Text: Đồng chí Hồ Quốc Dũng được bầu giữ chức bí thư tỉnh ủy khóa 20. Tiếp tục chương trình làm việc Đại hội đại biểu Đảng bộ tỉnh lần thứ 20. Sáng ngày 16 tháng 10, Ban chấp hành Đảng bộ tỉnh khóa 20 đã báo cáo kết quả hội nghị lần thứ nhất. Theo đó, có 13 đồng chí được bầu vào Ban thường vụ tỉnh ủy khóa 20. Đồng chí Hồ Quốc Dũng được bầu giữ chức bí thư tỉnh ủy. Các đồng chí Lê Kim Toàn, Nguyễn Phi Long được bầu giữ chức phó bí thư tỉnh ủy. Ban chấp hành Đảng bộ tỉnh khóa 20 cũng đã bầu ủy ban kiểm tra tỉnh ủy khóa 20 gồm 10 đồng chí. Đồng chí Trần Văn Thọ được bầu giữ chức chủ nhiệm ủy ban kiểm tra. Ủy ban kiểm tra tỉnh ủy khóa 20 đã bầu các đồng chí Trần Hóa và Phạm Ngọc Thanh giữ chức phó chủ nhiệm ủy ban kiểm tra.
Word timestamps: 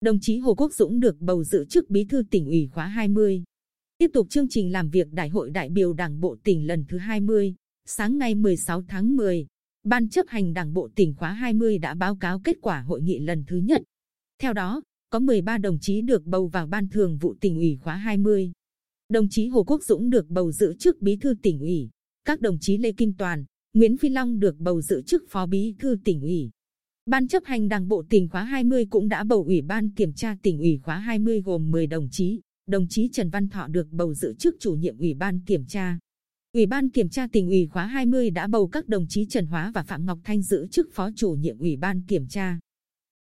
Đồng 0.00 0.18
chí 0.20 0.38
Hồ 0.38 0.54
Quốc 0.54 0.72
Dũng 0.72 1.00
được 1.00 1.20
bầu 1.20 1.44
giữ 1.44 1.64
chức 1.64 1.90
bí 1.90 2.04
thư 2.04 2.22
tỉnh 2.30 2.46
ủy 2.46 2.68
khóa 2.72 2.86
20. 2.86 3.42
Tiếp 3.98 4.10
tục 4.12 4.26
chương 4.30 4.48
trình 4.48 4.72
làm 4.72 4.90
việc 4.90 5.12
Đại 5.12 5.28
hội 5.28 5.50
đại 5.50 5.68
biểu 5.70 5.92
Đảng 5.92 6.20
bộ 6.20 6.36
tỉnh 6.44 6.66
lần 6.66 6.84
thứ 6.88 6.98
20. 6.98 7.54
Sáng 7.86 8.18
ngày 8.18 8.34
16 8.34 8.82
tháng 8.88 9.16
10, 9.16 9.46
Ban 9.84 10.08
chấp 10.08 10.26
hành 10.28 10.52
Đảng 10.52 10.72
bộ 10.72 10.88
tỉnh 10.94 11.14
khóa 11.14 11.32
20 11.32 11.78
đã 11.78 11.94
báo 11.94 12.16
cáo 12.16 12.40
kết 12.44 12.56
quả 12.60 12.80
hội 12.80 13.02
nghị 13.02 13.18
lần 13.18 13.44
thứ 13.46 13.56
nhất. 13.56 13.82
Theo 14.42 14.52
đó, 14.52 14.82
có 15.10 15.18
13 15.18 15.58
đồng 15.58 15.78
chí 15.80 16.02
được 16.02 16.24
bầu 16.24 16.48
vào 16.48 16.66
Ban 16.66 16.88
thường 16.88 17.18
vụ 17.18 17.34
tỉnh 17.40 17.56
ủy 17.56 17.78
khóa 17.80 17.96
20. 17.96 18.52
Đồng 19.08 19.26
chí 19.30 19.48
Hồ 19.48 19.64
Quốc 19.64 19.82
Dũng 19.84 20.10
được 20.10 20.28
bầu 20.28 20.52
giữ 20.52 20.74
chức 20.78 21.02
bí 21.02 21.16
thư 21.16 21.34
tỉnh 21.42 21.60
ủy. 21.60 21.90
Các 22.24 22.40
đồng 22.40 22.58
chí 22.60 22.78
Lê 22.78 22.92
Kim 22.92 23.12
Toàn, 23.18 23.44
Nguyễn 23.72 23.96
Phi 23.96 24.08
Long 24.08 24.38
được 24.38 24.56
bầu 24.58 24.80
giữ 24.80 25.02
chức 25.02 25.22
phó 25.28 25.46
bí 25.46 25.74
thư 25.78 25.96
tỉnh 26.04 26.20
ủy. 26.20 26.50
Ban 27.08 27.28
chấp 27.28 27.44
hành 27.44 27.68
Đảng 27.68 27.88
bộ 27.88 28.04
tỉnh 28.10 28.28
khóa 28.28 28.44
20 28.44 28.86
cũng 28.90 29.08
đã 29.08 29.24
bầu 29.24 29.44
ủy 29.44 29.62
ban 29.62 29.90
kiểm 29.90 30.12
tra 30.12 30.36
tỉnh 30.42 30.58
ủy 30.58 30.78
khóa 30.82 30.98
20 30.98 31.42
gồm 31.44 31.70
10 31.70 31.86
đồng 31.86 32.08
chí. 32.10 32.40
Đồng 32.66 32.86
chí 32.88 33.08
Trần 33.12 33.30
Văn 33.30 33.48
Thọ 33.48 33.66
được 33.66 33.86
bầu 33.90 34.14
giữ 34.14 34.34
chức 34.38 34.56
chủ 34.60 34.74
nhiệm 34.74 34.98
ủy 34.98 35.14
ban 35.14 35.40
kiểm 35.40 35.66
tra. 35.66 35.98
Ủy 36.52 36.66
ban 36.66 36.90
kiểm 36.90 37.08
tra 37.08 37.26
tỉnh 37.32 37.48
ủy 37.48 37.66
khóa 37.66 37.86
20 37.86 38.30
đã 38.30 38.46
bầu 38.46 38.68
các 38.68 38.88
đồng 38.88 39.06
chí 39.08 39.26
Trần 39.26 39.46
Hóa 39.46 39.72
và 39.74 39.82
Phạm 39.82 40.06
Ngọc 40.06 40.18
Thanh 40.24 40.42
giữ 40.42 40.66
chức 40.70 40.88
phó 40.92 41.10
chủ 41.16 41.30
nhiệm 41.30 41.58
ủy 41.58 41.76
ban 41.76 42.02
kiểm 42.02 42.26
tra. 42.28 42.58